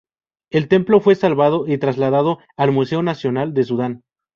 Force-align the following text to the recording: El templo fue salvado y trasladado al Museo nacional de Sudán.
El 0.49 0.67
templo 0.67 0.99
fue 0.99 1.13
salvado 1.13 1.65
y 1.67 1.77
trasladado 1.77 2.39
al 2.57 2.71
Museo 2.71 3.03
nacional 3.03 3.53
de 3.53 3.63
Sudán. 3.65 4.03